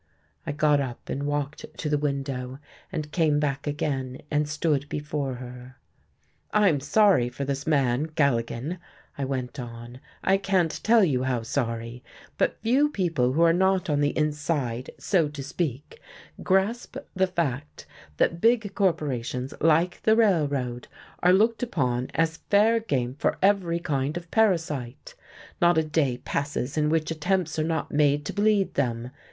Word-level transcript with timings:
I 0.47 0.51
got 0.51 0.79
up 0.81 1.09
and 1.09 1.27
walked 1.27 1.63
to 1.77 1.87
the 1.87 1.95
window, 1.99 2.57
and 2.91 3.11
came 3.11 3.39
back 3.39 3.67
again 3.67 4.19
and 4.31 4.49
stood 4.49 4.89
before 4.89 5.35
her. 5.35 5.75
"I'm 6.51 6.79
sorry 6.79 7.29
for 7.29 7.45
this 7.45 7.67
man, 7.67 8.07
Galligan," 8.07 8.79
I 9.15 9.25
went 9.25 9.59
on, 9.59 9.99
"I 10.23 10.37
can't 10.37 10.83
tell 10.83 11.03
you 11.03 11.21
how 11.21 11.43
sorry. 11.43 12.01
But 12.39 12.59
few 12.63 12.89
people 12.89 13.33
who 13.33 13.43
are 13.43 13.53
not 13.53 13.91
on 13.91 13.99
the 14.01 14.17
inside, 14.17 14.89
so 14.97 15.29
to 15.29 15.43
speak, 15.43 16.01
grasp 16.41 16.97
the 17.15 17.27
fact 17.27 17.85
that 18.17 18.41
big 18.41 18.73
corporations, 18.73 19.53
like 19.61 20.01
the 20.01 20.15
Railroad, 20.15 20.87
are 21.21 21.31
looked 21.31 21.61
upon 21.61 22.09
as 22.15 22.37
fair 22.49 22.79
game 22.79 23.13
for 23.19 23.37
every 23.43 23.77
kind 23.77 24.17
of 24.17 24.31
parasite. 24.31 25.13
Not 25.61 25.77
a 25.77 25.83
day 25.83 26.17
passes 26.17 26.75
in 26.75 26.89
which 26.89 27.11
attempts 27.11 27.59
are 27.59 27.63
not 27.63 27.91
made 27.91 28.25
to 28.25 28.33
bleed 28.33 28.73
them. 28.73 29.11